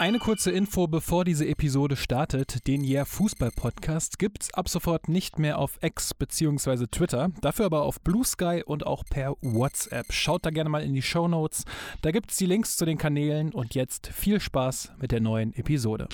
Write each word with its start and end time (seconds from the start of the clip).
Eine 0.00 0.18
kurze 0.18 0.50
Info, 0.50 0.86
bevor 0.86 1.26
diese 1.26 1.46
Episode 1.46 1.94
startet. 1.94 2.66
Den 2.66 2.82
Yeah 2.82 3.04
Fußball 3.04 3.50
Podcast 3.50 4.18
gibt's 4.18 4.54
ab 4.54 4.66
sofort 4.66 5.10
nicht 5.10 5.38
mehr 5.38 5.58
auf 5.58 5.78
X 5.82 6.14
bzw. 6.14 6.86
Twitter, 6.86 7.32
dafür 7.42 7.66
aber 7.66 7.82
auf 7.82 8.00
Blue 8.00 8.24
Sky 8.24 8.62
und 8.64 8.86
auch 8.86 9.04
per 9.04 9.36
WhatsApp. 9.42 10.10
Schaut 10.10 10.46
da 10.46 10.48
gerne 10.48 10.70
mal 10.70 10.82
in 10.82 10.94
die 10.94 11.02
Show 11.02 11.28
Notes. 11.28 11.66
Da 12.00 12.12
gibt's 12.12 12.38
die 12.38 12.46
Links 12.46 12.78
zu 12.78 12.86
den 12.86 12.96
Kanälen 12.96 13.52
und 13.52 13.74
jetzt 13.74 14.06
viel 14.06 14.40
Spaß 14.40 14.92
mit 14.98 15.12
der 15.12 15.20
neuen 15.20 15.52
Episode. 15.52 16.08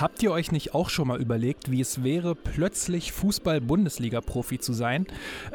Habt 0.00 0.22
ihr 0.22 0.32
euch 0.32 0.50
nicht 0.50 0.72
auch 0.72 0.88
schon 0.88 1.08
mal 1.08 1.20
überlegt, 1.20 1.70
wie 1.70 1.82
es 1.82 2.02
wäre, 2.02 2.34
plötzlich 2.34 3.12
Fußball-Bundesliga-Profi 3.12 4.58
zu 4.58 4.72
sein? 4.72 5.06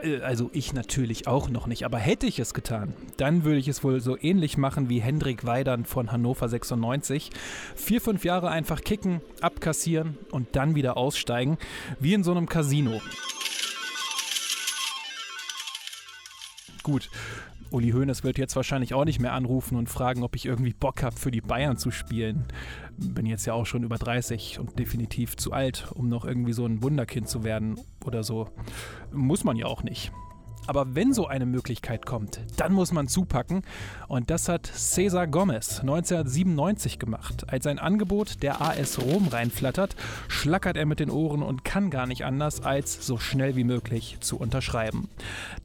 Äh, 0.04 0.20
also 0.20 0.52
ich 0.54 0.71
natürlich 0.71 1.25
auch 1.25 1.50
noch 1.50 1.66
nicht, 1.66 1.84
aber 1.84 1.98
hätte 1.98 2.27
ich 2.27 2.38
es 2.38 2.54
getan, 2.54 2.94
dann 3.18 3.44
würde 3.44 3.58
ich 3.58 3.68
es 3.68 3.84
wohl 3.84 3.99
so 4.02 4.16
ähnlich 4.16 4.55
machen 4.55 4.88
wie 4.88 4.99
Hendrik 4.99 5.48
Weidern 5.48 5.84
von 5.84 6.12
Hannover 6.12 6.48
96. 6.48 7.31
Vier, 7.76 7.99
fünf 7.99 8.23
Jahre 8.23 8.52
einfach 8.52 8.81
kicken, 8.81 9.21
abkassieren 9.41 10.16
und 10.30 10.55
dann 10.55 10.76
wieder 10.76 10.96
aussteigen, 10.96 11.57
wie 11.99 12.13
in 12.13 12.23
so 12.23 12.30
einem 12.30 12.48
Casino. 12.48 13.02
Gut, 16.84 17.09
Uli 17.75 17.91
Hoeneß 17.91 18.23
wird 18.23 18.38
jetzt 18.38 18.55
wahrscheinlich 18.55 18.93
auch 18.93 19.03
nicht 19.03 19.20
mehr 19.20 19.34
anrufen 19.34 19.75
und 19.75 19.89
fragen, 19.89 20.23
ob 20.23 20.38
ich 20.38 20.45
irgendwie 20.45 20.71
Bock 20.71 21.03
habe, 21.03 21.17
für 21.17 21.29
die 21.29 21.41
Bayern 21.41 21.75
zu 21.75 21.91
spielen. 21.91 22.45
Bin 22.98 23.25
jetzt 23.25 23.45
ja 23.45 23.53
auch 23.53 23.65
schon 23.65 23.84
über 23.84 23.98
30 23.98 24.59
und 24.59 24.79
definitiv 24.79 25.35
zu 25.35 25.51
alt, 25.51 25.91
um 25.93 26.07
noch 26.07 26.23
irgendwie 26.23 26.53
so 26.53 26.65
ein 26.65 26.81
Wunderkind 26.81 27.27
zu 27.27 27.43
werden 27.43 27.77
oder 28.05 28.23
so. 28.23 28.48
Muss 29.11 29.43
man 29.43 29.57
ja 29.57 29.65
auch 29.65 29.84
nicht. 29.84 30.13
Aber 30.68 30.96
wenn 30.96 31.14
so 31.14 31.28
eine 31.28 31.46
Möglichkeit 31.46 32.05
kommt, 32.05 32.40
dann 32.58 32.74
muss 32.74 32.92
man 32.92 33.08
zupacken. 33.08 33.64
Und 34.08 34.30
das 34.30 34.50
hat 34.50 34.66
Cesar 34.68 35.28
Gomez 35.28 35.80
1997 35.82 36.99
gemacht. 36.99 37.46
Als 37.48 37.66
sein 37.66 37.80
Angebot 37.80 38.41
der 38.44 38.62
AS 38.62 39.02
Rom 39.02 39.27
reinflattert, 39.27 39.96
schlackert 40.27 40.77
er 40.77 40.85
mit 40.85 40.99
den 40.99 41.10
Ohren 41.10 41.44
und 41.44 41.63
kann 41.63 41.90
gar 41.90 42.07
nicht 42.07 42.26
anders, 42.26 42.62
als 42.62 43.05
so 43.05 43.18
schnell 43.18 43.55
wie 43.55 43.63
möglich 43.63 44.18
zu 44.22 44.38
unterschreiben. 44.38 45.10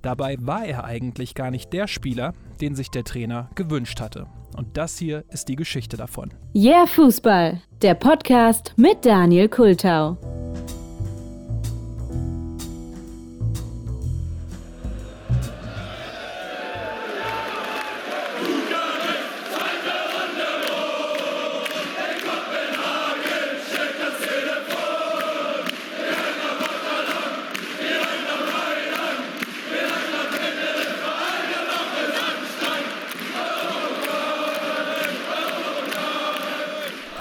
Dabei 0.03 0.37
war 0.41 0.65
er 0.65 0.85
eigentlich 0.85 1.35
gar 1.35 1.51
nicht 1.51 1.73
der 1.73 1.87
Spieler, 1.87 2.35
den 2.61 2.75
sich 2.75 2.91
der 2.91 3.05
Trainer 3.05 3.51
gewünscht 3.55 4.01
hatte. 4.01 4.27
Und 4.57 4.77
das 4.77 4.99
hier 4.99 5.25
ist 5.31 5.49
die 5.49 5.57
Geschichte 5.57 5.97
davon. 5.97 6.31
Yeah 6.55 6.87
Fußball, 6.87 7.61
der 7.83 7.95
Podcast 7.95 8.75
mit 8.77 9.05
Daniel 9.05 9.49
Kultau. 9.49 10.19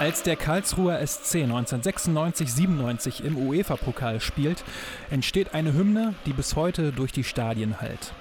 Als 0.00 0.22
der 0.22 0.36
Karlsruher 0.36 1.06
SC 1.06 1.44
1996-97 1.44 3.22
im 3.22 3.36
UEFA-Pokal 3.36 4.22
spielt, 4.22 4.64
entsteht 5.10 5.52
eine 5.52 5.74
Hymne, 5.74 6.14
die 6.24 6.32
bis 6.32 6.56
heute 6.56 6.90
durch 6.90 7.12
die 7.12 7.22
Stadien 7.22 7.82
hallt. 7.82 8.14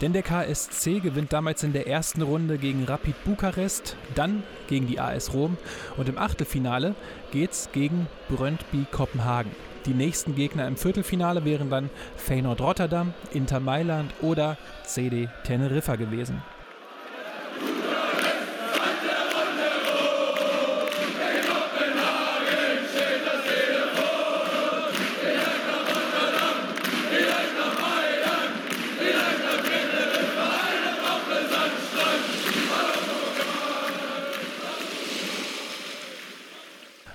Denn 0.00 0.12
der 0.12 0.22
KSC 0.22 1.00
gewinnt 1.00 1.32
damals 1.32 1.64
in 1.64 1.72
der 1.72 1.88
ersten 1.88 2.22
Runde 2.22 2.56
gegen 2.56 2.84
Rapid 2.84 3.16
Bukarest, 3.24 3.96
dann 4.14 4.44
gegen 4.68 4.86
die 4.86 5.00
AS 5.00 5.34
Rom 5.34 5.56
und 5.96 6.08
im 6.08 6.18
Achtelfinale 6.18 6.94
geht's 7.32 7.70
gegen 7.72 8.06
Brøndby 8.28 8.86
Kopenhagen. 8.92 9.50
Die 9.86 9.94
nächsten 9.94 10.36
Gegner 10.36 10.68
im 10.68 10.76
Viertelfinale 10.76 11.44
wären 11.44 11.68
dann 11.68 11.90
Feyenoord 12.14 12.60
Rotterdam, 12.60 13.12
Inter 13.32 13.58
Mailand 13.58 14.14
oder 14.20 14.56
CD 14.84 15.28
Teneriffa 15.42 15.96
gewesen. 15.96 16.42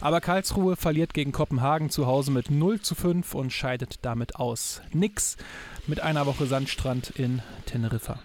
Aber 0.07 0.21
Karlsruhe 0.21 0.77
verliert 0.77 1.13
gegen 1.13 1.33
Kopenhagen 1.33 1.89
zu 1.89 2.07
Hause 2.07 2.31
mit 2.31 2.49
0 2.49 2.79
zu 2.79 2.95
5 2.95 3.35
und 3.35 3.51
scheidet 3.51 4.05
damit 4.05 4.37
aus. 4.37 4.81
Nix 4.93 5.35
mit 5.85 5.99
einer 5.99 6.25
Woche 6.25 6.45
Sandstrand 6.45 7.09
in 7.09 7.41
Teneriffa. 7.65 8.17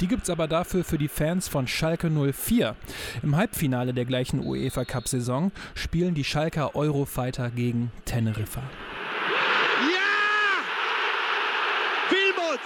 Die 0.00 0.06
gibt's 0.06 0.30
aber 0.30 0.46
dafür 0.46 0.84
für 0.84 0.98
die 0.98 1.08
Fans 1.08 1.48
von 1.48 1.66
Schalke 1.66 2.08
04. 2.08 2.76
Im 3.24 3.34
Halbfinale 3.34 3.92
der 3.92 4.04
gleichen 4.04 4.38
UEFA 4.38 4.84
Cup 4.84 5.08
Saison 5.08 5.50
spielen 5.74 6.14
die 6.14 6.22
Schalker 6.22 6.76
Eurofighter 6.76 7.50
gegen 7.50 7.90
Teneriffa. 8.04 8.62
Ja! 9.80 10.12
Wilmots! 12.08 12.62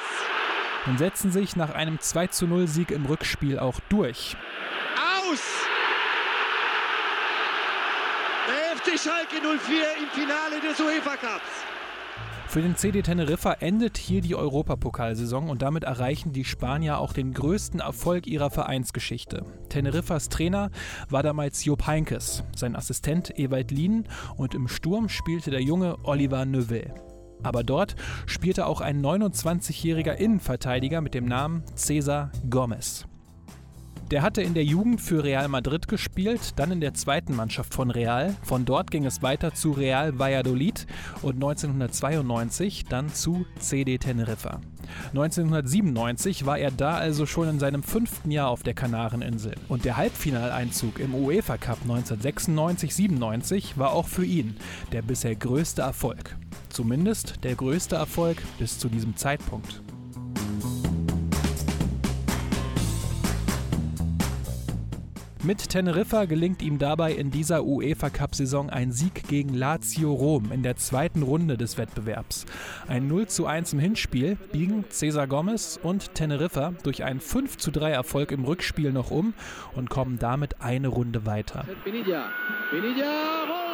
Und 0.84 0.98
setzen 0.98 1.32
sich 1.32 1.56
nach 1.56 1.70
einem 1.70 1.98
2 1.98 2.26
zu 2.26 2.46
0 2.46 2.68
Sieg 2.68 2.90
im 2.90 3.06
Rückspiel 3.06 3.58
auch 3.58 3.80
durch. 3.88 4.36
Aus! 5.30 5.65
FC 8.86 8.98
Schalke 8.98 9.42
04 9.42 9.50
im 9.98 10.08
Finale 10.12 10.60
des 10.60 10.78
UEFA 10.78 11.16
Cups. 11.16 11.42
Für 12.46 12.62
den 12.62 12.76
CD 12.76 13.02
Teneriffa 13.02 13.54
endet 13.54 13.98
hier 13.98 14.20
die 14.20 14.36
Europapokalsaison 14.36 15.48
und 15.50 15.62
damit 15.62 15.82
erreichen 15.82 16.32
die 16.32 16.44
Spanier 16.44 16.98
auch 16.98 17.12
den 17.12 17.34
größten 17.34 17.80
Erfolg 17.80 18.28
ihrer 18.28 18.50
Vereinsgeschichte. 18.50 19.44
Teneriffas 19.70 20.28
Trainer 20.28 20.70
war 21.08 21.24
damals 21.24 21.64
Jupp 21.64 21.88
Heinkes, 21.88 22.44
sein 22.54 22.76
Assistent 22.76 23.36
Ewald 23.36 23.72
Lien 23.72 24.06
und 24.36 24.54
im 24.54 24.68
Sturm 24.68 25.08
spielte 25.08 25.50
der 25.50 25.62
junge 25.62 25.96
Oliver 26.04 26.44
Neuville. 26.44 26.94
Aber 27.42 27.64
dort 27.64 27.96
spielte 28.26 28.66
auch 28.66 28.80
ein 28.80 29.04
29-jähriger 29.04 30.14
Innenverteidiger 30.14 31.00
mit 31.00 31.14
dem 31.14 31.24
Namen 31.24 31.64
Cesar 31.74 32.30
Gomez. 32.48 33.04
Der 34.12 34.22
hatte 34.22 34.40
in 34.40 34.54
der 34.54 34.64
Jugend 34.64 35.00
für 35.00 35.24
Real 35.24 35.48
Madrid 35.48 35.88
gespielt, 35.88 36.52
dann 36.54 36.70
in 36.70 36.80
der 36.80 36.94
zweiten 36.94 37.34
Mannschaft 37.34 37.74
von 37.74 37.90
Real. 37.90 38.36
Von 38.44 38.64
dort 38.64 38.92
ging 38.92 39.04
es 39.04 39.20
weiter 39.20 39.52
zu 39.52 39.72
Real 39.72 40.16
Valladolid 40.16 40.86
und 41.22 41.34
1992 41.34 42.84
dann 42.84 43.12
zu 43.12 43.46
CD 43.58 43.98
Teneriffa. 43.98 44.60
1997 45.08 46.46
war 46.46 46.56
er 46.56 46.70
da 46.70 46.94
also 46.94 47.26
schon 47.26 47.48
in 47.48 47.58
seinem 47.58 47.82
fünften 47.82 48.30
Jahr 48.30 48.48
auf 48.50 48.62
der 48.62 48.74
Kanareninsel. 48.74 49.56
Und 49.68 49.84
der 49.84 49.96
Halbfinaleinzug 49.96 51.00
im 51.00 51.12
UEFA 51.12 51.56
Cup 51.56 51.78
1996-97 51.88 53.76
war 53.76 53.92
auch 53.92 54.06
für 54.06 54.24
ihn 54.24 54.56
der 54.92 55.02
bisher 55.02 55.34
größte 55.34 55.82
Erfolg. 55.82 56.36
Zumindest 56.68 57.42
der 57.42 57.56
größte 57.56 57.96
Erfolg 57.96 58.36
bis 58.60 58.78
zu 58.78 58.88
diesem 58.88 59.16
Zeitpunkt. 59.16 59.82
Mit 65.46 65.68
Teneriffa 65.68 66.24
gelingt 66.24 66.60
ihm 66.60 66.80
dabei 66.80 67.12
in 67.12 67.30
dieser 67.30 67.64
UEFA 67.64 68.10
Cup-Saison 68.10 68.68
ein 68.68 68.90
Sieg 68.90 69.28
gegen 69.28 69.54
Lazio 69.54 70.12
Rom 70.12 70.50
in 70.50 70.64
der 70.64 70.74
zweiten 70.74 71.22
Runde 71.22 71.56
des 71.56 71.78
Wettbewerbs. 71.78 72.46
Ein 72.88 73.06
0 73.06 73.28
zu 73.28 73.46
1 73.46 73.72
im 73.74 73.78
Hinspiel 73.78 74.36
biegen 74.50 74.84
Cesar 74.90 75.28
Gomez 75.28 75.78
und 75.80 76.14
Teneriffa 76.14 76.72
durch 76.82 77.04
einen 77.04 77.20
5 77.20 77.58
zu 77.58 77.70
3 77.70 77.92
Erfolg 77.92 78.32
im 78.32 78.44
Rückspiel 78.44 78.90
noch 78.90 79.12
um 79.12 79.34
und 79.76 79.88
kommen 79.88 80.18
damit 80.18 80.60
eine 80.62 80.88
Runde 80.88 81.26
weiter. 81.26 81.64
Pinilla. 81.84 82.28
Pinilla. 82.72 83.65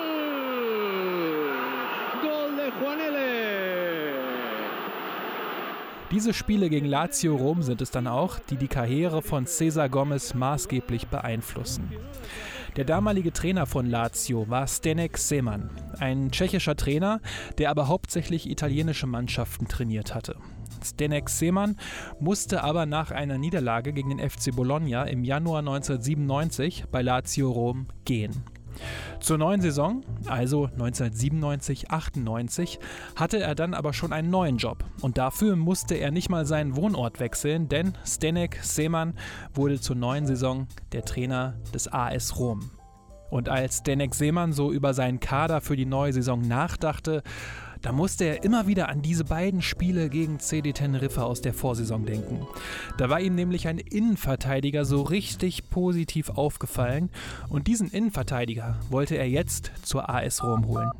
Diese 6.12 6.34
Spiele 6.34 6.68
gegen 6.68 6.84
Lazio 6.84 7.34
Rom 7.34 7.62
sind 7.62 7.80
es 7.80 7.90
dann 7.90 8.06
auch, 8.06 8.38
die 8.38 8.56
die 8.56 8.68
Karriere 8.68 9.22
von 9.22 9.46
Cesar 9.46 9.88
Gomez 9.88 10.34
maßgeblich 10.34 11.06
beeinflussen. 11.06 11.90
Der 12.76 12.84
damalige 12.84 13.32
Trainer 13.32 13.64
von 13.64 13.86
Lazio 13.86 14.46
war 14.50 14.66
Stenek 14.66 15.16
Seman, 15.16 15.70
ein 16.00 16.30
tschechischer 16.30 16.76
Trainer, 16.76 17.22
der 17.56 17.70
aber 17.70 17.88
hauptsächlich 17.88 18.50
italienische 18.50 19.06
Mannschaften 19.06 19.68
trainiert 19.68 20.14
hatte. 20.14 20.36
Stenek 20.84 21.30
Seman 21.30 21.76
musste 22.20 22.62
aber 22.62 22.84
nach 22.84 23.10
einer 23.10 23.38
Niederlage 23.38 23.94
gegen 23.94 24.14
den 24.14 24.30
FC 24.30 24.54
Bologna 24.54 25.04
im 25.04 25.24
Januar 25.24 25.60
1997 25.60 26.84
bei 26.90 27.00
Lazio 27.00 27.50
Rom 27.50 27.86
gehen. 28.04 28.44
Zur 29.20 29.38
neuen 29.38 29.60
Saison, 29.60 30.02
also 30.26 30.68
1997-98, 30.78 32.78
hatte 33.16 33.40
er 33.40 33.54
dann 33.54 33.74
aber 33.74 33.92
schon 33.92 34.12
einen 34.12 34.30
neuen 34.30 34.56
Job 34.56 34.84
und 35.00 35.18
dafür 35.18 35.56
musste 35.56 35.94
er 35.94 36.10
nicht 36.10 36.28
mal 36.28 36.46
seinen 36.46 36.76
Wohnort 36.76 37.20
wechseln, 37.20 37.68
denn 37.68 37.94
Stenek 38.04 38.58
Seemann 38.62 39.14
wurde 39.54 39.80
zur 39.80 39.96
neuen 39.96 40.26
Saison 40.26 40.66
der 40.92 41.04
Trainer 41.04 41.54
des 41.72 41.92
AS 41.92 42.38
Rom. 42.38 42.70
Und 43.30 43.48
als 43.48 43.82
Denek 43.82 44.14
Seemann 44.14 44.52
so 44.52 44.72
über 44.72 44.92
seinen 44.92 45.18
Kader 45.18 45.62
für 45.62 45.74
die 45.74 45.86
neue 45.86 46.12
Saison 46.12 46.46
nachdachte, 46.46 47.22
da 47.82 47.92
musste 47.92 48.24
er 48.24 48.44
immer 48.44 48.66
wieder 48.66 48.88
an 48.88 49.02
diese 49.02 49.24
beiden 49.24 49.60
Spiele 49.60 50.08
gegen 50.08 50.38
CD 50.38 50.72
Teneriffa 50.72 51.22
aus 51.22 51.42
der 51.42 51.52
Vorsaison 51.52 52.06
denken. 52.06 52.46
Da 52.96 53.10
war 53.10 53.20
ihm 53.20 53.34
nämlich 53.34 53.68
ein 53.68 53.78
Innenverteidiger 53.78 54.84
so 54.84 55.02
richtig 55.02 55.68
positiv 55.68 56.30
aufgefallen 56.30 57.10
und 57.48 57.66
diesen 57.66 57.90
Innenverteidiger 57.90 58.78
wollte 58.88 59.16
er 59.16 59.28
jetzt 59.28 59.72
zur 59.82 60.08
AS 60.08 60.42
Rom 60.42 60.66
holen. 60.66 60.90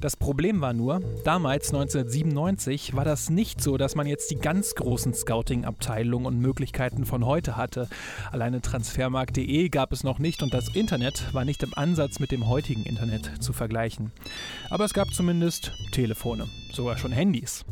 Das 0.00 0.14
Problem 0.14 0.60
war 0.60 0.74
nur, 0.74 1.00
damals 1.24 1.72
1997 1.72 2.94
war 2.94 3.04
das 3.04 3.30
nicht 3.30 3.62
so, 3.62 3.78
dass 3.78 3.94
man 3.94 4.06
jetzt 4.06 4.30
die 4.30 4.36
ganz 4.36 4.74
großen 4.74 5.14
Scouting-Abteilungen 5.14 6.26
und 6.26 6.38
Möglichkeiten 6.38 7.06
von 7.06 7.24
heute 7.24 7.56
hatte. 7.56 7.88
Alleine 8.30 8.60
transfermarkt.de 8.60 9.68
gab 9.70 9.92
es 9.92 10.04
noch 10.04 10.18
nicht 10.18 10.42
und 10.42 10.52
das 10.52 10.74
Internet 10.74 11.32
war 11.32 11.46
nicht 11.46 11.62
im 11.62 11.72
Ansatz 11.74 12.20
mit 12.20 12.30
dem 12.30 12.46
heutigen 12.46 12.82
Internet 12.82 13.42
zu 13.42 13.54
vergleichen. 13.54 14.12
Aber 14.68 14.84
es 14.84 14.92
gab 14.92 15.08
zumindest 15.14 15.72
Telefone, 15.92 16.46
sogar 16.72 16.98
schon 16.98 17.12
Handys. 17.12 17.64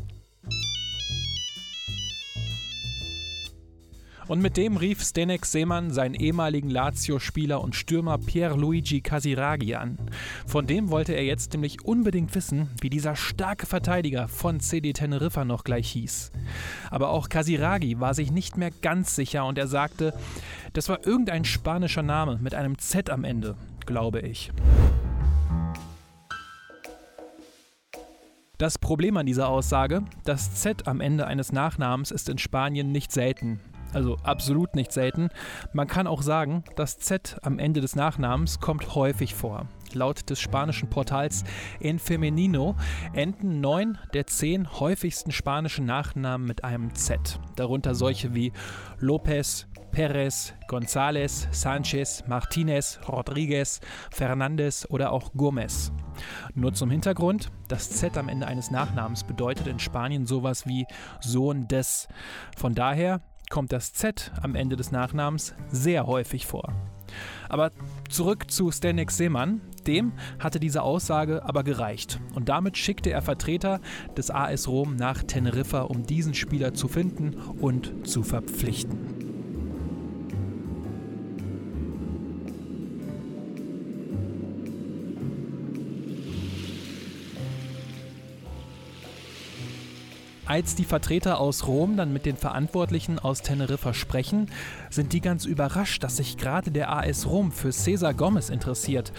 Und 4.27 4.41
mit 4.41 4.57
dem 4.57 4.77
rief 4.77 5.03
Stenek 5.03 5.45
Seemann 5.45 5.91
seinen 5.91 6.15
ehemaligen 6.15 6.71
Lazio-Spieler 6.71 7.61
und 7.61 7.75
Stürmer 7.75 8.17
Pierluigi 8.17 9.01
Casiraghi 9.01 9.75
an. 9.75 9.99
Von 10.47 10.65
dem 10.65 10.89
wollte 10.89 11.13
er 11.13 11.23
jetzt 11.23 11.53
nämlich 11.53 11.85
unbedingt 11.85 12.33
wissen, 12.33 12.69
wie 12.81 12.89
dieser 12.89 13.15
starke 13.15 13.67
Verteidiger 13.67 14.27
von 14.27 14.59
CD 14.59 14.93
Teneriffa 14.93 15.45
noch 15.45 15.63
gleich 15.63 15.91
hieß. 15.91 16.31
Aber 16.89 17.09
auch 17.09 17.29
Casiraghi 17.29 17.99
war 17.99 18.15
sich 18.15 18.31
nicht 18.31 18.57
mehr 18.57 18.71
ganz 18.71 19.15
sicher 19.15 19.45
und 19.45 19.59
er 19.59 19.67
sagte, 19.67 20.11
das 20.73 20.89
war 20.89 21.05
irgendein 21.05 21.45
spanischer 21.45 22.01
Name 22.03 22.39
mit 22.41 22.55
einem 22.55 22.79
Z 22.79 23.11
am 23.11 23.25
Ende, 23.25 23.55
glaube 23.85 24.21
ich. 24.21 24.51
Das 28.57 28.79
Problem 28.79 29.17
an 29.17 29.27
dieser 29.27 29.49
Aussage, 29.49 30.03
das 30.23 30.55
Z 30.55 30.87
am 30.87 30.99
Ende 30.99 31.27
eines 31.27 31.51
Nachnamens 31.51 32.09
ist 32.09 32.27
in 32.27 32.39
Spanien 32.39 32.91
nicht 32.91 33.11
selten 33.11 33.59
also 33.95 34.17
absolut 34.23 34.75
nicht 34.75 34.91
selten. 34.91 35.29
Man 35.73 35.87
kann 35.87 36.05
auch 36.05 36.21
sagen, 36.21 36.63
das 36.75 36.99
Z 36.99 37.37
am 37.41 37.57
Ende 37.57 37.81
des 37.81 37.95
Nachnamens 37.95 38.59
kommt 38.59 38.93
häufig 38.93 39.33
vor. 39.33 39.67
Laut 39.93 40.29
des 40.29 40.39
spanischen 40.39 40.89
Portals 40.89 41.45
En 41.79 41.99
Femenino 41.99 42.75
enden 43.13 43.61
neun 43.61 43.97
der 44.13 44.27
zehn 44.27 44.79
häufigsten 44.79 45.31
spanischen 45.31 45.85
Nachnamen 45.85 46.45
mit 46.45 46.63
einem 46.63 46.93
Z. 46.93 47.39
Darunter 47.55 47.95
solche 47.95 48.35
wie 48.35 48.51
López, 48.99 49.65
Pérez, 49.93 50.51
González, 50.67 51.47
Sánchez, 51.53 52.27
Martínez, 52.27 52.99
Rodríguez, 53.07 53.79
Fernández 54.13 54.85
oder 54.89 55.13
auch 55.13 55.33
Gómez. 55.35 55.93
Nur 56.53 56.73
zum 56.73 56.91
Hintergrund, 56.91 57.49
das 57.69 57.91
Z 57.91 58.17
am 58.17 58.27
Ende 58.27 58.45
eines 58.45 58.71
Nachnamens 58.71 59.23
bedeutet 59.23 59.67
in 59.67 59.79
Spanien 59.79 60.25
sowas 60.25 60.67
wie 60.67 60.85
Sohn 61.21 61.69
des. 61.69 62.09
Von 62.57 62.75
daher 62.75 63.21
kommt 63.49 63.71
das 63.71 63.93
Z 63.93 64.31
am 64.41 64.55
Ende 64.55 64.75
des 64.75 64.91
Nachnamens 64.91 65.55
sehr 65.71 66.07
häufig 66.07 66.45
vor. 66.45 66.73
Aber 67.49 67.71
zurück 68.09 68.49
zu 68.49 68.71
Stanek 68.71 69.11
Seemann. 69.11 69.61
Dem 69.87 70.13
hatte 70.39 70.59
diese 70.59 70.81
Aussage 70.81 71.45
aber 71.45 71.63
gereicht. 71.63 72.19
Und 72.33 72.49
damit 72.49 72.75
schickte 72.75 73.11
er 73.11 73.21
Vertreter 73.21 73.81
des 74.17 74.31
AS 74.31 74.67
Rom 74.67 74.95
nach 74.95 75.21
Teneriffa, 75.21 75.81
um 75.81 76.05
diesen 76.07 76.33
Spieler 76.33 76.73
zu 76.73 76.87
finden 76.87 77.35
und 77.35 78.07
zu 78.07 78.23
verpflichten. 78.23 79.34
Als 90.47 90.75
die 90.75 90.85
Vertreter 90.85 91.39
aus 91.39 91.65
Rom 91.65 91.97
dann 91.97 92.13
mit 92.13 92.27
den 92.27 92.37
Verantwortlichen 92.37 93.17
aus 93.17 93.41
Teneriffa 93.41 93.95
sprechen, 93.95 94.51
sind 94.91 95.11
die 95.11 95.21
ganz 95.21 95.45
überrascht, 95.45 96.03
dass 96.03 96.17
sich 96.17 96.37
gerade 96.37 96.69
der 96.69 96.95
AS 96.95 97.25
Rom 97.25 97.51
für 97.51 97.71
Cesar 97.71 98.13
Gomez 98.13 98.49
interessiert. 98.49 99.11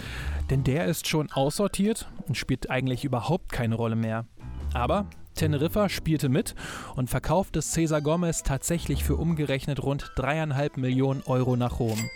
Denn 0.49 0.63
der 0.63 0.85
ist 0.85 1.07
schon 1.07 1.29
aussortiert 1.33 2.07
und 2.27 2.37
spielt 2.37 2.69
eigentlich 2.69 3.03
überhaupt 3.03 3.51
keine 3.51 3.75
Rolle 3.75 3.97
mehr. 3.97 4.25
Aber 4.73 5.07
Teneriffa 5.35 5.89
spielte 5.89 6.29
mit 6.29 6.55
und 6.95 7.09
verkaufte 7.09 7.61
Cesar 7.61 8.01
Gomez 8.01 8.43
tatsächlich 8.43 9.03
für 9.03 9.17
umgerechnet 9.17 9.83
rund 9.83 10.11
dreieinhalb 10.15 10.77
Millionen 10.77 11.23
Euro 11.25 11.57
nach 11.57 11.79
Rom. 11.79 12.09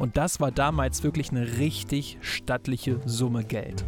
Und 0.00 0.16
das 0.16 0.40
war 0.40 0.50
damals 0.50 1.04
wirklich 1.04 1.30
eine 1.30 1.58
richtig 1.58 2.18
stattliche 2.20 3.00
Summe 3.04 3.44
Geld. 3.44 3.84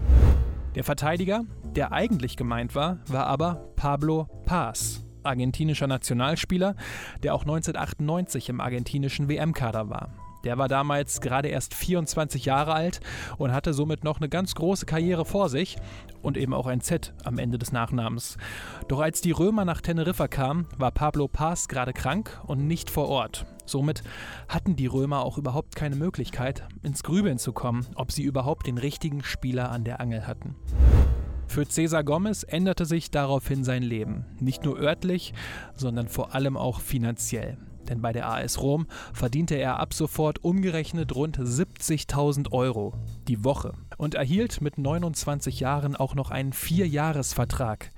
Der 0.75 0.85
Verteidiger, 0.85 1.45
der 1.77 1.93
eigentlich 1.93 2.37
gemeint 2.37 2.75
war, 2.75 2.99
war 3.07 3.27
aber 3.27 3.73
Pablo 3.77 4.29
Paz, 4.45 5.05
argentinischer 5.23 5.87
Nationalspieler, 5.87 6.75
der 7.23 7.35
auch 7.35 7.43
1998 7.43 8.49
im 8.49 8.61
argentinischen 8.61 9.29
WM-Kader 9.29 9.91
war. 9.91 10.11
Der 10.45 10.57
war 10.57 10.69
damals 10.69 11.21
gerade 11.21 11.49
erst 11.49 11.75
24 11.75 12.45
Jahre 12.45 12.73
alt 12.73 13.01
und 13.39 13.53
hatte 13.53 13.75
somit 13.75 14.05
noch 14.05 14.19
eine 14.19 14.29
ganz 14.29 14.55
große 14.55 14.87
Karriere 14.87 15.25
vor 15.25 15.49
sich 15.49 15.77
und 16.23 16.37
eben 16.37 16.55
auch 16.55 16.67
ein 16.67 16.81
Z 16.81 17.13
am 17.25 17.39
Ende 17.39 17.59
des 17.59 17.73
Nachnamens. 17.73 18.37
Doch 18.87 19.01
als 19.01 19.21
die 19.21 19.33
Römer 19.33 19.65
nach 19.65 19.81
Teneriffa 19.81 20.29
kamen, 20.29 20.67
war 20.77 20.93
Pablo 20.93 21.29
Paz 21.29 21.69
gerade 21.69 21.93
krank 21.93 22.41
und 22.47 22.67
nicht 22.67 22.91
vor 22.91 23.09
Ort. 23.09 23.47
Somit 23.67 24.03
hatten 24.49 24.77
die 24.77 24.87
Römer 24.87 25.25
auch 25.25 25.39
überhaupt 25.39 25.77
keine 25.77 25.97
Möglichkeit, 25.97 26.67
ins 26.83 27.03
Grübeln 27.03 27.39
zu 27.39 27.53
kommen, 27.53 27.87
ob 27.97 28.13
sie 28.13 28.23
überhaupt 28.23 28.67
den 28.67 28.79
richtigen 28.79 29.23
Spieler 29.23 29.71
an 29.71 29.85
der 29.85 30.01
Angel 30.01 30.27
hatten. 30.27 30.55
Für 31.49 31.67
Cesar 31.67 32.05
Gomez 32.05 32.45
änderte 32.47 32.85
sich 32.85 33.11
daraufhin 33.11 33.65
sein 33.65 33.83
Leben, 33.83 34.27
nicht 34.39 34.65
nur 34.65 34.79
örtlich, 34.79 35.33
sondern 35.75 36.07
vor 36.07 36.35
allem 36.35 36.59
auch 36.59 36.81
finanziell. 36.81 37.57
Denn 37.89 38.03
bei 38.03 38.13
der 38.13 38.29
AS 38.29 38.61
Rom 38.61 38.87
verdiente 39.15 39.55
er 39.55 39.81
ab 39.81 39.95
sofort 39.95 40.45
umgerechnet 40.45 41.15
rund 41.15 41.39
70.000 41.39 42.53
Euro 42.53 42.93
die 43.29 43.45
Woche 43.45 43.73
und 43.97 44.15
erhielt 44.15 44.61
mit 44.61 44.77
29 44.77 45.59
Jahren 45.59 45.97
auch 45.97 46.15
noch 46.15 46.31
einen 46.31 46.53
Vierjahresvertrag. 46.53 47.93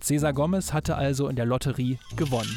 Cesar 0.00 0.32
Gomez 0.32 0.72
hatte 0.72 0.96
also 0.96 1.28
in 1.28 1.36
der 1.36 1.46
Lotterie 1.46 1.98
gewonnen. 2.16 2.56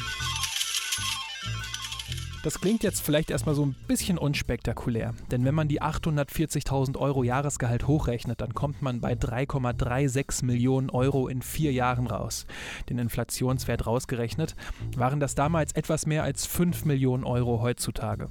Das 2.48 2.62
klingt 2.62 2.82
jetzt 2.82 3.02
vielleicht 3.02 3.30
erstmal 3.30 3.54
so 3.54 3.66
ein 3.66 3.76
bisschen 3.88 4.16
unspektakulär, 4.16 5.12
denn 5.30 5.44
wenn 5.44 5.54
man 5.54 5.68
die 5.68 5.82
840.000 5.82 6.96
Euro 6.96 7.22
Jahresgehalt 7.22 7.86
hochrechnet, 7.86 8.40
dann 8.40 8.54
kommt 8.54 8.80
man 8.80 9.02
bei 9.02 9.12
3,36 9.12 10.46
Millionen 10.46 10.88
Euro 10.88 11.28
in 11.28 11.42
vier 11.42 11.72
Jahren 11.72 12.06
raus. 12.06 12.46
Den 12.88 12.98
Inflationswert 12.98 13.86
rausgerechnet 13.86 14.56
waren 14.96 15.20
das 15.20 15.34
damals 15.34 15.72
etwas 15.72 16.06
mehr 16.06 16.22
als 16.22 16.46
5 16.46 16.86
Millionen 16.86 17.24
Euro 17.24 17.60
heutzutage. 17.60 18.30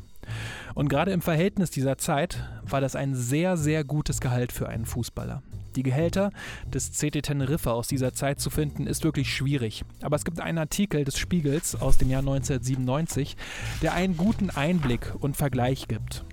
Und 0.73 0.89
gerade 0.89 1.11
im 1.11 1.21
Verhältnis 1.21 1.69
dieser 1.69 1.99
Zeit 1.99 2.43
war 2.63 2.81
das 2.81 2.95
ein 2.95 3.13
sehr, 3.13 3.55
sehr 3.55 3.83
gutes 3.83 4.19
Gehalt 4.19 4.51
für 4.51 4.67
einen 4.67 4.87
Fußballer. 4.87 5.43
Die 5.77 5.83
Gehälter 5.83 6.31
des 6.73 6.89
CT 6.93 7.21
Teneriffa 7.21 7.69
aus 7.69 7.87
dieser 7.87 8.11
Zeit 8.11 8.39
zu 8.39 8.49
finden, 8.49 8.87
ist 8.87 9.03
wirklich 9.03 9.31
schwierig. 9.31 9.85
Aber 10.01 10.15
es 10.15 10.25
gibt 10.25 10.39
einen 10.39 10.57
Artikel 10.57 11.03
des 11.03 11.19
Spiegels 11.19 11.79
aus 11.79 11.99
dem 11.99 12.09
Jahr 12.09 12.21
1997, 12.21 13.37
der 13.83 13.93
einen 13.93 14.17
guten 14.17 14.49
Einblick 14.49 15.13
und 15.19 15.37
Vergleich 15.37 15.87
gibt. 15.87 16.25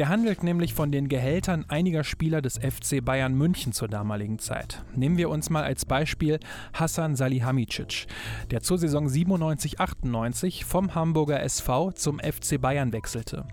Der 0.00 0.08
handelt 0.08 0.42
nämlich 0.42 0.72
von 0.72 0.90
den 0.90 1.10
Gehältern 1.10 1.66
einiger 1.68 2.04
Spieler 2.04 2.40
des 2.40 2.56
FC 2.56 3.04
Bayern 3.04 3.34
München 3.34 3.74
zur 3.74 3.86
damaligen 3.86 4.38
Zeit. 4.38 4.82
Nehmen 4.96 5.18
wir 5.18 5.28
uns 5.28 5.50
mal 5.50 5.62
als 5.62 5.84
Beispiel 5.84 6.40
Hassan 6.72 7.16
Salihamidzic, 7.16 8.06
der 8.50 8.62
zur 8.62 8.78
Saison 8.78 9.08
97-98 9.08 10.64
vom 10.64 10.94
Hamburger 10.94 11.42
SV 11.42 11.92
zum 11.92 12.18
FC 12.18 12.58
Bayern 12.58 12.94
wechselte. 12.94 13.44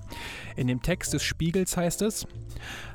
In 0.55 0.67
dem 0.67 0.81
Text 0.81 1.13
des 1.13 1.21
Spiegels 1.21 1.75
heißt 1.75 2.01
es, 2.01 2.25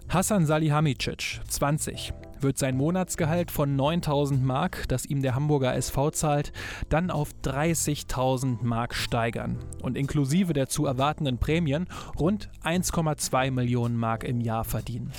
Hassan 0.09 0.47
Salihamidzic, 0.47 1.42
20, 1.47 2.14
wird 2.42 2.58
sein 2.58 2.76
Monatsgehalt 2.76 3.50
von 3.50 3.76
9000 3.76 4.44
Mark, 4.44 4.88
das 4.88 5.06
ihm 5.06 5.22
der 5.22 5.34
Hamburger 5.34 5.75
SV 5.75 6.11
zahlt, 6.11 6.52
dann 6.88 7.11
auf 7.11 7.30
30.000 7.44 8.58
Mark 8.62 8.94
steigern 8.94 9.58
und 9.82 9.96
inklusive 9.96 10.52
der 10.52 10.68
zu 10.68 10.87
erwartenden 10.87 11.38
Prämien 11.38 11.87
rund 12.18 12.50
1,2 12.64 13.50
Millionen 13.50 13.96
Mark 13.96 14.25
im 14.25 14.40
Jahr 14.40 14.64
verdienen. 14.64 15.12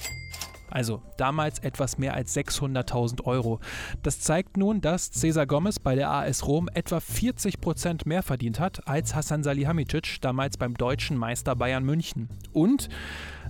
Also 0.74 1.03
damals 1.18 1.60
etwas 1.60 2.00
mehr 2.00 2.15
als 2.15 2.36
600.000 2.36 3.25
Euro. 3.25 3.60
Das 4.01 4.20
zeigt 4.22 4.58
nun, 4.58 4.82
dass 4.82 5.12
Cesar 5.12 5.46
Gomez 5.46 5.77
bei 5.77 5.94
der 5.94 6.10
AS 6.10 6.48
Rom 6.48 6.68
etwa 6.74 7.00
40 7.00 7.62
Prozent 7.62 8.08
mehr 8.08 8.24
verdient 8.24 8.60
hat 8.60 8.88
als 8.88 9.13
Hasan 9.13 9.44
Salihamidzic 9.44 10.20
damals 10.22 10.58
beim 10.58 10.74
deutschen 10.74 11.15
Meister 11.15 11.56
Bayern 11.56 11.84
München. 11.86 12.27
Und 12.53 12.89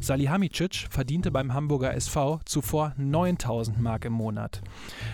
Salihamidzic 0.01 0.87
verdiente 0.89 1.31
beim 1.31 1.53
Hamburger 1.53 1.93
SV 1.93 2.41
zuvor 2.43 2.93
9000 2.97 3.79
Mark 3.79 4.03
im 4.03 4.11
Monat. 4.11 4.61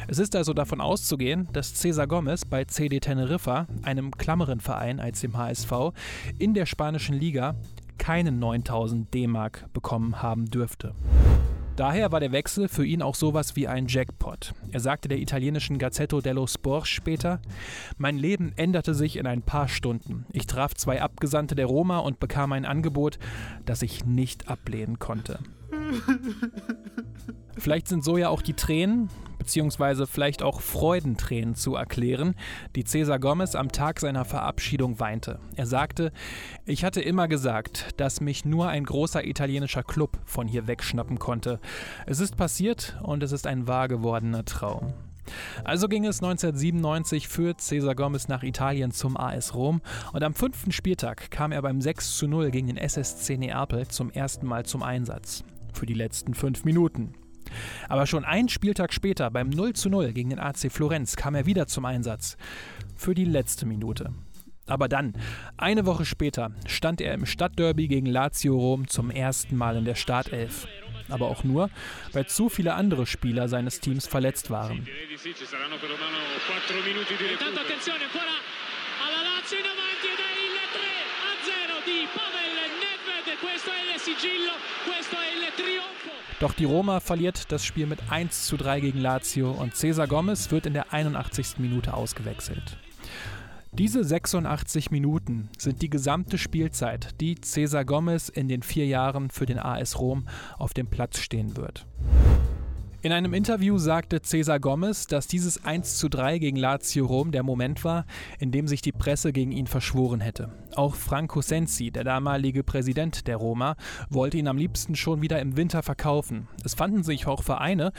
Es 0.08 0.18
ist 0.18 0.36
also 0.36 0.54
davon 0.54 0.82
auszugehen, 0.82 1.48
dass 1.54 1.75
Cesar 1.75 2.08
Gomez 2.08 2.44
bei 2.44 2.66
CD 2.66 3.00
Teneriffa, 3.00 3.68
einem 3.84 4.10
klammeren 4.10 4.62
Verein 4.62 5.00
als 5.00 5.22
dem 5.22 5.38
HSV, 5.38 5.72
in 6.39 6.56
der 6.56 6.66
spanischen 6.66 7.13
Liga 7.13 7.54
keinen 8.00 8.39
9000 8.39 9.13
D-Mark 9.13 9.72
bekommen 9.74 10.24
haben 10.24 10.46
dürfte. 10.46 10.96
Daher 11.80 12.12
war 12.12 12.20
der 12.20 12.34
Wechsel 12.34 12.68
für 12.68 12.86
ihn 12.86 13.02
auch 13.02 13.16
sowas 13.16 13.56
wie 13.56 13.70
ein 13.70 13.88
Jackpot. 13.88 14.54
Er 14.70 14.82
sagte 14.82 15.08
der 15.08 15.20
italienischen 15.20 15.78
Gazzetto 15.78 16.20
dello 16.20 16.46
Sport 16.46 16.88
später: 16.88 17.40
Mein 17.98 18.18
Leben 18.18 18.52
änderte 18.58 18.94
sich 18.94 19.16
in 19.16 19.26
ein 19.26 19.42
paar 19.42 19.70
Stunden. 19.70 20.26
Ich 20.34 20.46
traf 20.46 20.74
zwei 20.74 21.02
Abgesandte 21.02 21.56
der 21.56 21.68
Roma 21.68 22.00
und 22.00 22.20
bekam 22.20 22.52
ein 22.52 22.66
Angebot, 22.66 23.18
das 23.66 23.82
ich 23.82 24.04
nicht 24.04 24.50
ablehnen 24.50 25.00
konnte. 25.00 25.40
Vielleicht 27.58 27.88
sind 27.88 28.04
so 28.04 28.18
ja 28.18 28.28
auch 28.28 28.42
die 28.42 28.56
Tränen, 28.56 29.10
beziehungsweise 29.39 30.05
vielleicht 30.05 30.43
auch 30.43 30.62
Freudentränen 30.62 31.55
zu 31.55 31.74
erklären, 31.75 32.36
die 32.75 32.84
Cesar 32.84 33.17
Gomez 33.17 33.55
am 33.55 33.72
Tag 33.72 34.00
seiner 34.00 34.25
Verabschiedung 34.25 35.00
weinte. 35.00 35.39
Er 35.55 35.65
sagte, 35.65 36.12
ich 36.65 36.84
hatte 36.84 37.01
immer 37.01 37.27
gesagt, 37.27 37.89
dass 37.98 38.22
mich 38.22 38.46
nur 38.46 38.67
ein 38.67 38.84
großer 38.84 39.25
italienischer 39.25 39.84
Club 39.84 40.19
von 40.25 40.48
hier 40.48 40.67
wegschnappen 40.67 41.17
konnte. 41.17 41.60
Es 42.05 42.19
ist 42.19 42.38
passiert 42.38 42.98
und 43.01 43.24
es 43.24 43.31
ist 43.31 43.48
ein 43.48 43.67
wahr 43.67 43.88
gewordener 43.88 44.46
Traum. 44.46 44.93
Also 45.63 45.88
ging 45.88 46.05
es 46.05 46.22
1997 46.24 47.27
für 47.27 47.55
Cesar 47.58 47.96
Gomez 47.96 48.27
nach 48.27 48.43
Italien 48.43 48.91
zum 48.91 49.17
AS 49.17 49.53
Rom 49.53 49.81
und 50.13 50.24
am 50.24 50.34
fünften 50.34 50.72
Spieltag 50.72 51.31
kam 51.31 51.51
er 51.51 51.62
beim 51.62 51.81
6 51.81 52.17
zu 52.17 52.27
0 52.27 52.51
gegen 52.51 52.67
den 52.67 52.77
SSC 52.77 53.38
Neapel 53.38 53.88
zum 53.88 54.12
ersten 54.12 54.48
Mal 54.48 54.65
zum 54.65 54.84
Einsatz. 54.84 55.43
Für 55.74 55.86
die 55.86 55.93
letzten 55.93 56.34
fünf 56.34 56.65
Minuten. 56.65 57.13
Aber 57.88 58.06
schon 58.06 58.25
einen 58.25 58.50
Spieltag 58.50 58.94
später, 58.94 59.29
beim 59.32 59.50
0 59.50 59.74
zu 59.74 59.89
0 59.89 60.13
gegen 60.13 60.29
den 60.29 60.39
AC 60.39 60.72
Florenz, 60.72 61.15
kam 61.15 61.36
er 61.36 61.46
wieder 61.46 61.68
zum 61.68 61.86
Einsatz. 61.86 62.38
Für 62.96 63.13
die 63.13 63.25
letzte 63.25 63.65
Minute. 63.65 64.13
Aber 64.70 64.88
dann, 64.88 65.13
eine 65.58 65.86
Woche 65.86 66.06
später, 66.06 66.51
stand 66.68 67.01
er 67.01 67.13
im 67.15 67.25
Stadtderby 67.25 67.88
gegen 67.88 68.06
Lazio 68.06 68.56
Rom 68.56 68.88
zum 68.88 69.10
ersten 69.10 69.56
Mal 69.56 69.77
in 69.77 69.86
der 69.86 69.96
Startelf. 69.96 70.68
Aber 71.10 71.27
auch 71.27 71.44
nur, 71.44 71.72
weil 72.13 72.27
zu 72.27 72.50
viele 72.50 72.75
andere 72.75 73.08
Spieler 73.08 73.48
seines 73.48 73.79
Teams 73.79 74.08
verletzt 74.08 74.51
waren. 74.51 74.88
Questo 83.41 83.72
è 83.72 83.94
il 83.94 84.00
sigillo, 84.00 84.51
questo 84.84 85.15
è 85.15 85.32
il 85.32 85.53
trionfo. 85.56 86.19
Doch 86.39 86.53
die 86.53 86.63
Roma 86.63 87.01
verliert 87.01 87.51
das 87.51 87.65
Spiel 87.65 87.86
mit 87.86 88.00
1 88.10 88.48
zu 88.48 88.55
3 88.55 88.79
gegen 88.79 89.00
Lazio 89.00 89.51
und 89.51 89.75
Cesar 89.75 90.08
Gomez 90.08 90.51
wird 90.51 90.65
in 90.65 90.74
der 90.74 90.93
81. 90.93 91.58
Minute 91.58 91.93
ausgewechselt. 91.93 92.77
Diese 93.74 94.05
86 94.05 94.89
Minuten 94.89 95.50
sind 95.58 95.81
die 95.81 95.89
gesamte 95.89 96.38
Spielzeit, 96.38 97.19
die 97.19 97.36
Cesar 97.36 97.84
Gomez 97.84 98.29
in 98.29 98.48
den 98.48 98.63
vier 98.63 98.88
Jahren 98.88 99.29
für 99.29 99.46
den 99.46 99.60
AS 99.60 100.00
Rom 100.00 100.27
auf 100.58 100.74
dem 100.74 100.88
Platz 100.88 101.19
stehen 101.19 101.58
wird. 101.58 101.86
In 103.01 103.13
einem 103.13 103.34
Interview 103.34 103.77
sagte 103.77 104.22
Cesar 104.22 104.60
Gomez, 104.60 105.08
dass 105.08 105.25
dieses 105.25 105.63
1 105.63 105.98
zu 105.98 106.10
3 106.10 106.38
gegen 106.38 106.58
Lazio 106.58 107.06
Rom 107.06 107.32
der 107.32 107.44
Moment 107.44 107.86
war, 107.86 108.06
in 108.39 108.51
dem 108.51 108.68
sich 108.68 108.82
die 108.82 108.91
Presse 108.91 109.32
gegen 109.32 109.53
ihn 109.53 109.68
verschworen 109.68 110.20
hätte. 110.20 110.51
Auch 110.75 110.96
Franco 110.96 111.39
Sensi, 111.41 111.91
der 111.91 112.03
damalige 112.03 112.62
Präsident 112.62 113.25
der 113.27 113.38
Roma, 113.38 113.77
wollte 114.10 114.38
ihn 114.38 114.50
am 114.50 114.58
liebsten 114.58 114.98
schon 114.98 115.22
wieder 115.22 115.39
im 115.39 115.56
Winter 115.56 115.82
verkaufen. 115.82 116.50
Es 116.65 116.74
fanden 116.74 117.03
sich 117.03 117.25
auch 117.25 117.41
Vereine, 117.41 117.94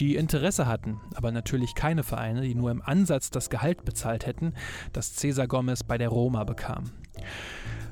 die 0.00 0.16
Interesse 0.16 0.66
hatten, 0.66 1.02
aber 1.14 1.32
natürlich 1.32 1.74
keine 1.74 2.02
Vereine, 2.02 2.40
die 2.40 2.54
nur 2.54 2.70
im 2.70 2.80
Ansatz 2.80 3.28
das 3.28 3.50
Gehalt 3.50 3.84
bezahlt 3.84 4.24
hätten, 4.24 4.54
das 4.94 5.16
Cesar 5.16 5.48
Gomez 5.48 5.84
bei 5.84 5.98
der 5.98 6.08
Roma 6.08 6.44
bekam. 6.44 6.92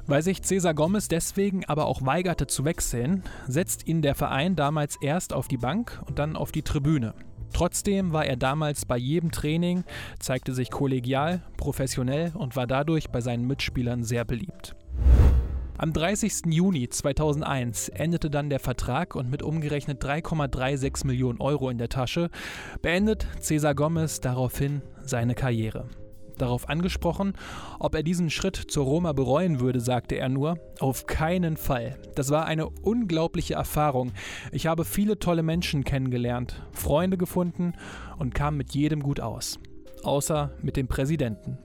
Weil 0.07 0.23
sich 0.23 0.43
Cesar 0.43 0.75
Gomez 0.75 1.09
deswegen 1.09 1.65
aber 1.65 1.87
auch 1.87 2.05
weigerte 2.05 2.47
zu 2.47 2.65
wechseln, 2.65 3.23
setzt 3.49 3.87
ihn 3.87 4.03
der 4.03 4.15
Verein 4.15 4.55
damals 4.55 4.97
erst 5.01 5.33
auf 5.33 5.49
die 5.49 5.57
Bank 5.57 6.03
und 6.07 6.19
dann 6.19 6.37
auf 6.37 6.53
die 6.53 6.63
Tribüne. 6.63 7.15
Trotzdem 7.55 8.13
war 8.13 8.27
er 8.27 8.37
damals 8.37 8.85
bei 8.85 8.99
jedem 8.99 9.31
Training, 9.31 9.85
zeigte 10.19 10.53
sich 10.53 10.71
kollegial, 10.71 11.41
professionell 11.57 12.33
und 12.35 12.57
war 12.57 12.67
dadurch 12.67 13.11
bei 13.11 13.21
seinen 13.21 13.47
Mitspielern 13.47 14.03
sehr 14.03 14.25
beliebt. 14.25 14.75
Am 15.79 15.93
30. 15.93 16.47
Juni 16.51 16.89
2001 16.89 17.89
endete 17.89 18.29
dann 18.29 18.51
der 18.51 18.61
Vertrag 18.61 19.15
und 19.15 19.31
mit 19.31 19.43
umgerechnet 19.43 20.05
3,36 20.05 21.07
Millionen 21.07 21.41
Euro 21.41 21.71
in 21.71 21.79
der 21.79 21.89
Tasche 21.89 22.31
beendet 22.83 23.27
Cesar 23.41 23.75
Gomez 23.75 24.21
daraufhin 24.21 24.83
seine 25.03 25.35
Karriere. 25.35 25.89
Darauf 26.39 26.69
angesprochen, 26.69 27.35
ob 27.79 27.95
er 27.95 28.03
diesen 28.03 28.31
Schritt 28.31 28.57
zur 28.57 28.85
Roma 28.85 29.13
bereuen 29.13 29.61
würde, 29.61 29.81
sagte 29.81 30.17
er 30.17 30.29
nur, 30.29 30.59
auf 30.81 31.07
keinen 31.07 31.57
Fall. 31.57 31.99
Das 32.15 32.31
war 32.31 32.47
eine 32.47 32.69
unglaubliche 32.69 33.55
Erfahrung. 33.55 34.13
Ich 34.53 34.67
habe 34.67 34.85
viele 34.85 35.19
tolle 35.19 35.43
Menschen 35.43 35.85
kennengelernt, 35.85 36.63
Freunde 36.73 37.17
gefunden 37.17 37.75
und 38.19 38.35
kam 38.35 38.57
mit 38.57 38.75
jedem 38.75 39.03
gut 39.03 39.21
aus. 39.21 39.59
Außer 40.03 40.53
mit 40.61 40.77
dem 40.77 40.89
Präsidenten. 40.89 41.59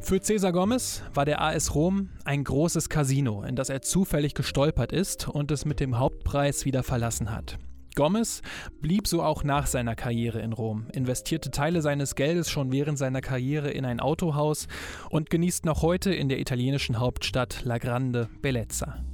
Für 0.00 0.20
Cesar 0.20 0.52
Gomez 0.52 1.02
war 1.14 1.24
der 1.24 1.40
AS 1.40 1.74
Rom 1.74 2.10
ein 2.24 2.44
großes 2.44 2.88
Casino, 2.88 3.42
in 3.42 3.56
das 3.56 3.70
er 3.70 3.80
zufällig 3.80 4.34
gestolpert 4.34 4.92
ist 4.92 5.28
und 5.28 5.50
es 5.50 5.64
mit 5.64 5.80
dem 5.80 5.98
Hauptpreis 5.98 6.64
wieder 6.64 6.82
verlassen 6.82 7.30
hat. 7.30 7.58
Gomez 7.94 8.42
blieb 8.80 9.06
so 9.06 9.22
auch 9.22 9.44
nach 9.44 9.66
seiner 9.66 9.94
Karriere 9.94 10.40
in 10.40 10.52
Rom, 10.52 10.86
investierte 10.92 11.50
Teile 11.50 11.80
seines 11.82 12.14
Geldes 12.14 12.50
schon 12.50 12.72
während 12.72 12.98
seiner 12.98 13.20
Karriere 13.20 13.70
in 13.70 13.84
ein 13.84 14.00
Autohaus 14.00 14.66
und 15.10 15.30
genießt 15.30 15.64
noch 15.64 15.82
heute 15.82 16.12
in 16.12 16.28
der 16.28 16.40
italienischen 16.40 16.98
Hauptstadt 16.98 17.64
La 17.64 17.78
Grande 17.78 18.28
Bellezza. 18.42 19.04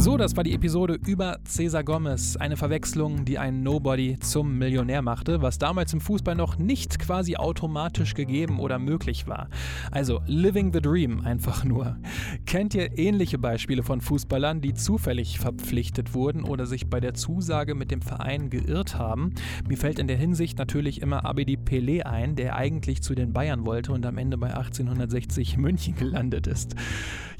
So, 0.00 0.16
das 0.16 0.34
war 0.34 0.44
die 0.44 0.54
Episode 0.54 0.98
über 1.06 1.40
Cesar 1.46 1.84
Gomez. 1.84 2.38
Eine 2.38 2.56
Verwechslung, 2.56 3.26
die 3.26 3.38
einen 3.38 3.62
Nobody 3.62 4.18
zum 4.18 4.56
Millionär 4.56 5.02
machte, 5.02 5.42
was 5.42 5.58
damals 5.58 5.92
im 5.92 6.00
Fußball 6.00 6.34
noch 6.34 6.56
nicht 6.56 6.98
quasi 6.98 7.36
automatisch 7.36 8.14
gegeben 8.14 8.60
oder 8.60 8.78
möglich 8.78 9.26
war. 9.26 9.50
Also 9.90 10.22
Living 10.24 10.72
the 10.72 10.80
Dream 10.80 11.20
einfach 11.20 11.64
nur. 11.64 11.98
Kennt 12.46 12.74
ihr 12.74 12.98
ähnliche 12.98 13.36
Beispiele 13.36 13.82
von 13.82 14.00
Fußballern, 14.00 14.62
die 14.62 14.72
zufällig 14.72 15.38
verpflichtet 15.38 16.14
wurden 16.14 16.44
oder 16.44 16.64
sich 16.64 16.88
bei 16.88 17.00
der 17.00 17.12
Zusage 17.12 17.74
mit 17.74 17.90
dem 17.90 18.00
Verein 18.00 18.48
geirrt 18.48 18.96
haben? 18.96 19.34
Mir 19.68 19.76
fällt 19.76 19.98
in 19.98 20.08
der 20.08 20.16
Hinsicht 20.16 20.56
natürlich 20.56 21.02
immer 21.02 21.26
Abedi 21.26 21.58
Pelé 21.58 22.04
ein, 22.04 22.36
der 22.36 22.56
eigentlich 22.56 23.02
zu 23.02 23.14
den 23.14 23.34
Bayern 23.34 23.66
wollte 23.66 23.92
und 23.92 24.06
am 24.06 24.16
Ende 24.16 24.38
bei 24.38 24.54
1860 24.54 25.58
München 25.58 25.94
gelandet 25.94 26.46
ist. 26.46 26.74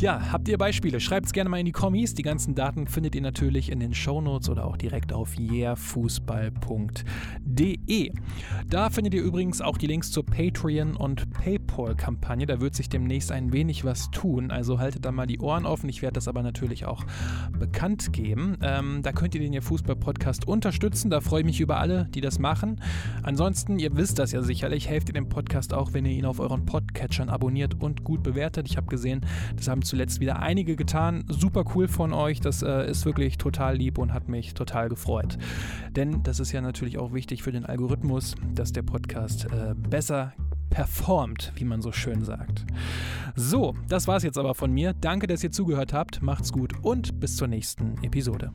Ja, 0.00 0.32
habt 0.32 0.48
ihr 0.48 0.56
Beispiele? 0.56 0.98
Schreibt 0.98 1.26
es 1.26 1.32
gerne 1.32 1.50
mal 1.50 1.58
in 1.58 1.66
die 1.66 1.72
Kommis. 1.72 2.14
Die 2.14 2.22
ganzen 2.22 2.49
Daten 2.54 2.86
findet 2.86 3.14
ihr 3.14 3.22
natürlich 3.22 3.70
in 3.70 3.80
den 3.80 3.94
Shownotes 3.94 4.48
oder 4.48 4.66
auch 4.66 4.76
direkt 4.76 5.12
auf 5.12 5.38
yeahfußball.de. 5.38 8.12
Da 8.68 8.90
findet 8.90 9.14
ihr 9.14 9.22
übrigens 9.22 9.60
auch 9.60 9.78
die 9.78 9.86
Links 9.86 10.10
zur 10.10 10.26
Patreon- 10.26 10.96
und 10.96 11.30
PayPal-Kampagne. 11.30 12.46
Da 12.46 12.60
wird 12.60 12.74
sich 12.74 12.88
demnächst 12.88 13.32
ein 13.32 13.52
wenig 13.52 13.84
was 13.84 14.10
tun. 14.10 14.50
Also 14.50 14.78
haltet 14.78 15.04
da 15.04 15.12
mal 15.12 15.26
die 15.26 15.38
Ohren 15.38 15.66
offen. 15.66 15.88
Ich 15.88 16.02
werde 16.02 16.14
das 16.14 16.28
aber 16.28 16.42
natürlich 16.42 16.86
auch 16.86 17.04
bekannt 17.58 18.12
geben. 18.12 18.56
Ähm, 18.62 19.00
da 19.02 19.12
könnt 19.12 19.34
ihr 19.34 19.40
den 19.40 19.60
Fußball-Podcast 19.60 20.46
unterstützen. 20.46 21.10
Da 21.10 21.20
freue 21.20 21.40
ich 21.40 21.46
mich 21.46 21.60
über 21.60 21.78
alle, 21.78 22.08
die 22.14 22.20
das 22.20 22.38
machen. 22.38 22.80
Ansonsten, 23.22 23.78
ihr 23.78 23.96
wisst 23.96 24.18
das 24.18 24.32
ja 24.32 24.42
sicherlich, 24.42 24.88
helft 24.88 25.08
ihr 25.08 25.14
dem 25.14 25.28
Podcast 25.28 25.74
auch, 25.74 25.92
wenn 25.92 26.04
ihr 26.04 26.12
ihn 26.12 26.24
auf 26.24 26.40
euren 26.40 26.66
Podcatchern 26.66 27.28
abonniert 27.28 27.80
und 27.80 28.04
gut 28.04 28.22
bewertet. 28.22 28.68
Ich 28.68 28.76
habe 28.76 28.88
gesehen, 28.88 29.20
das 29.56 29.68
haben 29.68 29.82
zuletzt 29.82 30.20
wieder 30.20 30.40
einige 30.40 30.76
getan. 30.76 31.24
Super 31.28 31.64
cool 31.74 31.88
von 31.88 32.12
euch. 32.12 32.39
Das 32.40 32.62
äh, 32.62 32.90
ist 32.90 33.04
wirklich 33.04 33.38
total 33.38 33.76
lieb 33.76 33.98
und 33.98 34.12
hat 34.12 34.28
mich 34.28 34.54
total 34.54 34.88
gefreut. 34.88 35.38
Denn 35.90 36.22
das 36.22 36.40
ist 36.40 36.52
ja 36.52 36.60
natürlich 36.60 36.98
auch 36.98 37.12
wichtig 37.12 37.42
für 37.42 37.52
den 37.52 37.66
Algorithmus, 37.66 38.34
dass 38.54 38.72
der 38.72 38.82
Podcast 38.82 39.46
äh, 39.46 39.74
besser 39.74 40.32
performt, 40.70 41.52
wie 41.56 41.64
man 41.64 41.82
so 41.82 41.92
schön 41.92 42.24
sagt. 42.24 42.64
So, 43.34 43.74
das 43.88 44.08
war 44.08 44.16
es 44.16 44.22
jetzt 44.22 44.38
aber 44.38 44.54
von 44.54 44.72
mir. 44.72 44.94
Danke, 44.94 45.26
dass 45.26 45.44
ihr 45.44 45.50
zugehört 45.50 45.92
habt. 45.92 46.22
Macht's 46.22 46.52
gut 46.52 46.72
und 46.82 47.20
bis 47.20 47.36
zur 47.36 47.48
nächsten 47.48 48.02
Episode. 48.02 48.52